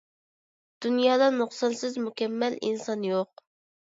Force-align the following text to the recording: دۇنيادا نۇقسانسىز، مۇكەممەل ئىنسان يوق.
دۇنيادا 0.85 1.27
نۇقسانسىز، 1.35 1.99
مۇكەممەل 2.05 2.57
ئىنسان 2.71 3.05
يوق. 3.09 3.45